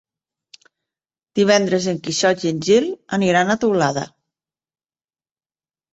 [1.39, 4.11] Divendres en Quixot i en Gil aniran a Teulada.